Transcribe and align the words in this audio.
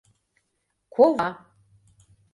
КОВА 0.93 1.29